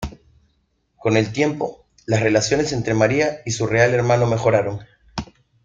Con 0.97 1.15
el 1.15 1.31
tiempo, 1.31 1.85
las 2.07 2.21
relaciones 2.21 2.73
entre 2.73 2.95
María 2.95 3.41
y 3.45 3.51
su 3.51 3.67
real 3.67 3.93
hermano 3.93 4.25
mejoraron. 4.25 4.79